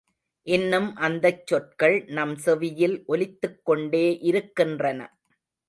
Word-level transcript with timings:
இன்னும் 0.47 0.87
அந்தச் 0.97 1.43
சொற்கள் 1.47 1.97
நம் 2.09 2.35
செவியில் 2.37 2.97
ஒலித்துக்கொண்டே 3.07 4.05
இருக்கின்றன. 4.23 4.99